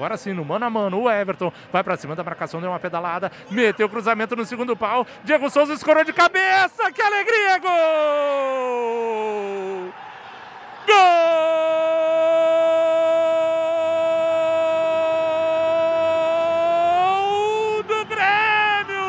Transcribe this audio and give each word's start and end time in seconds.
Agora 0.00 0.16
sim, 0.16 0.32
no 0.32 0.46
mano 0.46 0.64
a 0.64 0.70
mano, 0.70 0.98
o 0.98 1.10
Everton 1.10 1.52
vai 1.70 1.84
para 1.84 1.94
cima 1.94 2.16
da 2.16 2.24
marcação, 2.24 2.58
deu 2.58 2.70
uma 2.70 2.80
pedalada, 2.80 3.30
meteu 3.50 3.86
o 3.86 3.90
cruzamento 3.90 4.34
no 4.34 4.46
segundo 4.46 4.74
pau. 4.74 5.06
Diego 5.22 5.50
Souza 5.50 5.74
escorou 5.74 6.02
de 6.04 6.14
cabeça, 6.14 6.90
que 6.90 7.02
alegria! 7.02 7.58
Gol! 7.58 7.70
Gol 17.26 17.82
do 17.82 18.06
Grêmio! 18.06 19.04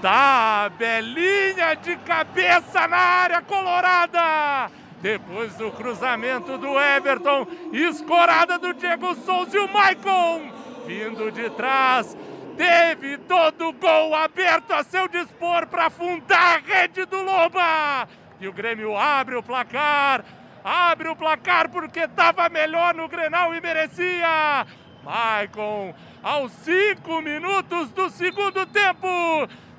Tabelinha 0.00 1.74
de 1.74 1.96
cabeça 1.96 2.86
na 2.86 2.96
área 2.96 3.42
colorada! 3.42 4.70
Depois 5.00 5.54
do 5.54 5.70
cruzamento 5.70 6.58
do 6.58 6.78
Everton, 6.78 7.46
escorada 7.72 8.58
do 8.58 8.74
Diego 8.74 9.14
Souza 9.14 9.56
e 9.56 9.60
o 9.60 9.72
Maicon 9.72 10.60
vindo 10.90 11.30
de 11.30 11.48
trás. 11.50 12.16
Teve 12.56 13.16
todo 13.18 13.68
o 13.68 13.72
gol 13.72 14.14
aberto 14.14 14.72
a 14.72 14.82
seu 14.82 15.06
dispor 15.06 15.66
para 15.68 15.86
afundar 15.86 16.56
a 16.56 16.58
rede 16.58 17.04
do 17.06 17.22
Loba. 17.22 18.08
E 18.40 18.48
o 18.48 18.52
Grêmio 18.52 18.96
abre 18.96 19.36
o 19.36 19.42
placar. 19.42 20.24
Abre 20.64 21.08
o 21.08 21.16
placar 21.16 21.70
porque 21.70 22.00
estava 22.00 22.48
melhor 22.48 22.92
no 22.94 23.08
Grenal 23.08 23.54
e 23.54 23.60
merecia. 23.60 24.66
Maicon, 25.02 25.94
aos 26.22 26.52
cinco 26.52 27.22
minutos 27.22 27.90
do 27.92 28.10
segundo 28.10 28.66
tempo, 28.66 29.08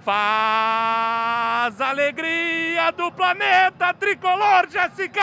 faz 0.04 1.80
alegria 1.80 2.92
do 2.92 3.12
planeta 3.12 3.94
tricolor, 3.94 4.68
Jéssica! 4.70 5.22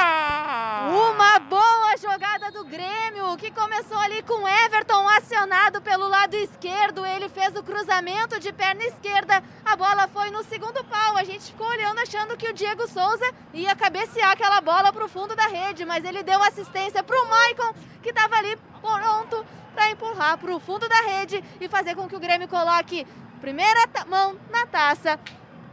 Uma 0.88 1.38
boa 1.40 1.96
jogada 2.00 2.50
do 2.52 2.64
Grêmio, 2.64 3.36
que 3.36 3.50
começou 3.50 3.98
ali 3.98 4.22
com 4.22 4.46
Everton 4.46 5.08
acionado 5.08 5.82
pelo 5.82 6.08
lado 6.08 6.34
esquerdo. 6.34 7.04
Ele 7.04 7.28
fez 7.28 7.56
o 7.56 7.62
cruzamento 7.62 8.38
de 8.38 8.52
perna 8.52 8.84
esquerda. 8.84 9.42
A 9.64 9.74
bola 9.74 10.08
foi 10.08 10.30
no 10.30 10.44
segundo 10.44 10.84
pau. 10.84 11.16
A 11.16 11.24
gente 11.24 11.46
ficou 11.46 11.66
olhando 11.66 11.98
achando 11.98 12.36
que 12.36 12.48
o 12.48 12.54
Diego 12.54 12.86
Souza 12.86 13.34
ia 13.52 13.74
cabecear 13.74 14.30
aquela 14.30 14.60
bola 14.60 14.92
para 14.92 15.04
o 15.04 15.08
fundo 15.08 15.34
da 15.34 15.46
rede, 15.46 15.84
mas 15.84 16.04
ele 16.04 16.22
deu 16.22 16.40
assistência 16.42 17.02
para 17.02 17.20
o 17.20 17.28
Maicon, 17.28 17.74
que 18.02 18.10
estava 18.10 18.36
ali 18.36 18.56
pronto 18.80 19.44
para 19.74 19.90
empurrar 19.90 20.38
para 20.38 20.54
o 20.54 20.60
fundo 20.60 20.88
da 20.88 21.00
rede 21.02 21.42
e 21.60 21.68
fazer 21.68 21.94
com 21.94 22.08
que 22.08 22.16
o 22.16 22.20
Grêmio 22.20 22.48
coloque 22.48 23.06
primeira 23.38 23.88
mão 24.06 24.36
na 24.50 24.66
taça. 24.66 25.18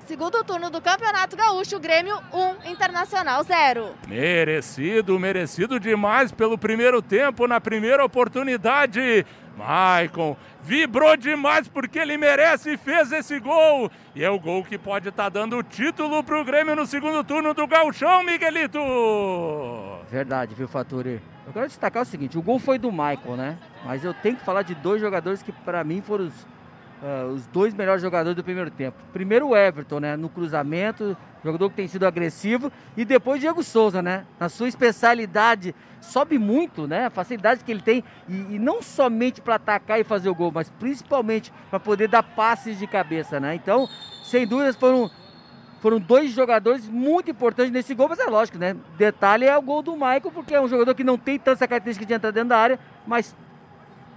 Segundo 0.07 0.43
turno 0.43 0.69
do 0.69 0.79
Campeonato 0.79 1.35
Gaúcho, 1.35 1.79
Grêmio 1.79 2.15
1, 2.31 2.69
Internacional 2.69 3.43
0. 3.43 3.95
Merecido, 4.07 5.19
merecido 5.19 5.79
demais 5.79 6.31
pelo 6.31 6.59
primeiro 6.59 7.01
tempo, 7.01 7.47
na 7.47 7.59
primeira 7.59 8.05
oportunidade. 8.05 9.25
Maicon 9.57 10.37
vibrou 10.61 11.17
demais 11.17 11.67
porque 11.67 11.97
ele 11.97 12.17
merece 12.17 12.73
e 12.73 12.77
fez 12.77 13.11
esse 13.11 13.39
gol. 13.39 13.89
E 14.13 14.23
é 14.23 14.29
o 14.29 14.39
gol 14.39 14.63
que 14.63 14.77
pode 14.77 15.09
estar 15.09 15.23
tá 15.23 15.29
dando 15.29 15.57
o 15.57 15.63
título 15.63 16.23
para 16.23 16.39
o 16.39 16.45
Grêmio 16.45 16.75
no 16.75 16.85
segundo 16.85 17.23
turno 17.23 17.55
do 17.55 17.65
Gauchão, 17.65 18.23
Miguelito. 18.23 18.79
Verdade, 20.11 20.53
viu, 20.53 20.67
Faturi? 20.67 21.19
Eu 21.47 21.53
quero 21.53 21.67
destacar 21.67 22.03
o 22.03 22.05
seguinte: 22.05 22.37
o 22.37 22.43
gol 22.43 22.59
foi 22.59 22.77
do 22.77 22.91
Maicon, 22.91 23.35
né? 23.35 23.57
Mas 23.83 24.03
eu 24.03 24.13
tenho 24.13 24.35
que 24.35 24.45
falar 24.45 24.61
de 24.61 24.75
dois 24.75 25.01
jogadores 25.01 25.41
que, 25.41 25.51
para 25.51 25.83
mim, 25.83 26.01
foram 26.01 26.25
os 26.25 26.45
uh, 27.01 27.33
os 27.33 27.45
dois 27.47 27.73
melhores 27.73 28.01
jogadores 28.01 28.35
do 28.35 28.43
primeiro 28.43 28.69
tempo. 28.71 28.97
Primeiro 29.11 29.49
o 29.49 29.55
Everton, 29.55 29.99
né? 29.99 30.15
No 30.15 30.29
cruzamento, 30.29 31.15
jogador 31.43 31.69
que 31.69 31.75
tem 31.75 31.87
sido 31.87 32.05
agressivo. 32.05 32.71
E 32.95 33.05
depois 33.05 33.39
Diego 33.39 33.63
Souza, 33.63 34.01
né? 34.01 34.25
Na 34.39 34.49
sua 34.49 34.67
especialidade, 34.67 35.75
sobe 36.01 36.37
muito, 36.37 36.87
né? 36.87 37.05
A 37.05 37.09
facilidade 37.09 37.63
que 37.63 37.71
ele 37.71 37.81
tem. 37.81 38.03
E, 38.27 38.55
e 38.55 38.59
não 38.59 38.81
somente 38.81 39.41
para 39.41 39.55
atacar 39.55 39.99
e 39.99 40.03
fazer 40.03 40.29
o 40.29 40.35
gol, 40.35 40.51
mas 40.53 40.69
principalmente 40.69 41.51
para 41.69 41.79
poder 41.79 42.07
dar 42.07 42.23
passes 42.23 42.77
de 42.79 42.87
cabeça, 42.87 43.39
né? 43.39 43.55
Então, 43.55 43.87
sem 44.23 44.47
dúvidas, 44.47 44.75
foram 44.75 45.09
foram 45.81 45.99
dois 45.99 46.31
jogadores 46.31 46.89
muito 46.89 47.29
importantes 47.29 47.71
nesse 47.71 47.93
gol, 47.93 48.09
mas 48.09 48.17
é 48.17 48.25
lógico, 48.25 48.57
né? 48.57 48.75
Detalhe 48.97 49.45
é 49.45 49.55
o 49.55 49.61
gol 49.61 49.83
do 49.83 49.93
Michael, 49.93 50.31
porque 50.33 50.55
é 50.55 50.59
um 50.59 50.67
jogador 50.67 50.95
que 50.95 51.03
não 51.03 51.15
tem 51.15 51.37
tanta 51.37 51.67
característica 51.67 52.03
de 52.03 52.11
entrar 52.11 52.31
dentro 52.31 52.49
da 52.49 52.57
área, 52.57 52.79
mas 53.05 53.35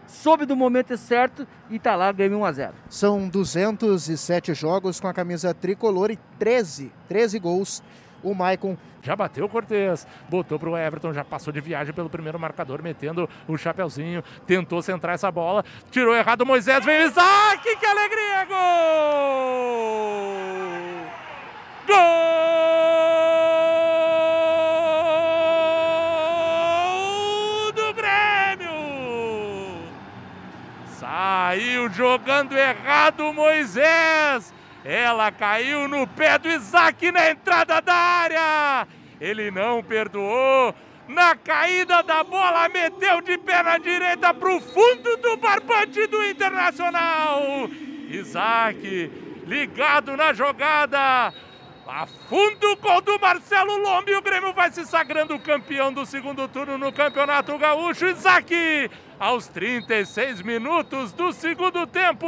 soube 0.08 0.44
do 0.44 0.56
momento 0.56 0.96
certo 0.96 1.46
e 1.70 1.78
tá 1.78 1.94
lá, 1.94 2.10
Grêmio 2.10 2.38
1 2.38 2.44
a 2.44 2.52
0. 2.52 2.74
São 2.88 3.28
207 3.28 4.54
jogos 4.54 4.98
com 4.98 5.06
a 5.06 5.14
camisa 5.14 5.54
tricolor 5.54 6.10
e 6.10 6.18
13, 6.38 6.92
13 7.08 7.38
gols. 7.38 7.82
O 8.22 8.34
Maicon 8.34 8.76
já 9.00 9.14
bateu 9.14 9.44
o 9.44 9.48
Cortez, 9.48 10.06
botou 10.28 10.58
pro 10.58 10.76
Everton, 10.76 11.12
já 11.12 11.24
passou 11.24 11.52
de 11.52 11.60
viagem 11.60 11.94
pelo 11.94 12.10
primeiro 12.10 12.38
marcador, 12.38 12.82
metendo 12.82 13.28
o 13.46 13.56
chapeuzinho, 13.56 14.24
tentou 14.44 14.82
centrar 14.82 15.14
essa 15.14 15.30
bola, 15.30 15.64
tirou 15.90 16.14
errado 16.14 16.40
o 16.40 16.46
Moisés, 16.46 16.84
vem 16.84 17.04
o 17.04 17.06
Isaac, 17.06 17.76
que 17.76 17.86
alegria! 17.86 18.44
Gol! 18.46 20.07
Jogando 31.92 32.56
errado 32.56 33.32
Moisés. 33.32 34.52
Ela 34.84 35.30
caiu 35.30 35.88
no 35.88 36.06
pé 36.06 36.38
do 36.38 36.48
Isaac 36.48 37.10
na 37.10 37.30
entrada 37.30 37.80
da 37.80 37.94
área. 37.94 38.88
Ele 39.20 39.50
não 39.50 39.82
perdoou. 39.82 40.74
Na 41.08 41.34
caída 41.34 42.02
da 42.02 42.22
bola, 42.22 42.68
meteu 42.68 43.22
de 43.22 43.38
perna 43.38 43.78
direita 43.78 44.34
para 44.34 44.54
o 44.54 44.60
fundo 44.60 45.16
do 45.16 45.36
barbante 45.38 46.06
do 46.06 46.22
Internacional. 46.24 47.68
Isaac 48.10 49.10
ligado 49.46 50.16
na 50.16 50.34
jogada. 50.34 51.32
Afunda 51.88 52.68
o 52.70 52.76
gol 52.76 53.00
do 53.00 53.18
Marcelo 53.18 53.78
Lombi. 53.78 54.14
O 54.14 54.20
Grêmio 54.20 54.52
vai 54.52 54.70
se 54.70 54.84
sagrando 54.84 55.38
campeão 55.38 55.90
do 55.90 56.04
segundo 56.04 56.46
turno 56.46 56.76
no 56.76 56.92
Campeonato 56.92 57.56
Gaúcho. 57.56 58.04
Isaac, 58.04 58.90
aos 59.18 59.46
36 59.48 60.42
minutos 60.42 61.12
do 61.12 61.32
segundo 61.32 61.86
tempo, 61.86 62.26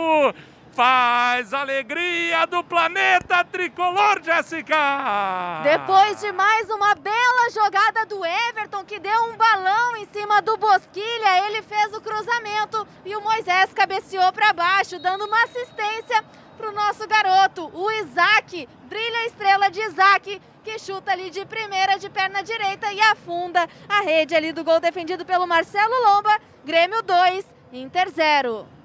faz 0.72 1.52
alegria 1.52 2.46
do 2.46 2.64
planeta 2.64 3.44
tricolor, 3.44 4.22
Jéssica! 4.22 5.60
Depois 5.62 6.18
de 6.20 6.32
mais 6.32 6.70
uma 6.70 6.94
bela 6.94 7.50
jogada 7.52 8.06
do 8.06 8.24
Everton, 8.24 8.82
que 8.84 8.98
deu 8.98 9.24
um 9.24 9.36
balão 9.36 9.94
em 9.96 10.06
cima 10.06 10.40
do 10.40 10.56
Bosquilha, 10.56 11.46
ele 11.46 11.60
fez 11.60 11.92
o 11.92 12.00
cruzamento 12.00 12.88
e 13.04 13.14
o 13.14 13.20
Moisés 13.20 13.74
cabeceou 13.74 14.32
para 14.32 14.54
baixo, 14.54 14.98
dando 14.98 15.26
uma 15.26 15.42
assistência 15.44 16.24
para 16.60 16.70
o 16.70 16.74
nosso 16.74 17.08
garoto, 17.08 17.70
o 17.74 17.90
Isaac. 17.90 18.68
Brilha 18.84 19.18
a 19.20 19.26
estrela 19.26 19.70
de 19.70 19.80
Isaac, 19.80 20.40
que 20.62 20.78
chuta 20.78 21.10
ali 21.10 21.30
de 21.30 21.44
primeira, 21.46 21.98
de 21.98 22.10
perna 22.10 22.42
direita 22.42 22.92
e 22.92 23.00
afunda 23.00 23.66
a 23.88 24.02
rede 24.02 24.34
ali 24.34 24.52
do 24.52 24.62
gol 24.62 24.78
defendido 24.78 25.24
pelo 25.24 25.46
Marcelo 25.46 25.94
Lomba. 26.04 26.38
Grêmio 26.64 27.02
2, 27.02 27.46
Inter 27.72 28.10
0. 28.10 28.79